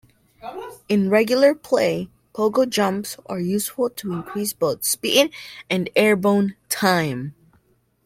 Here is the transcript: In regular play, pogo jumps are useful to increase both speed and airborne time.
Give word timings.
In 0.89 1.11
regular 1.11 1.53
play, 1.53 2.09
pogo 2.33 2.67
jumps 2.67 3.17
are 3.27 3.39
useful 3.39 3.91
to 3.91 4.13
increase 4.13 4.51
both 4.51 4.83
speed 4.83 5.31
and 5.69 5.91
airborne 5.95 6.55
time. 6.69 7.35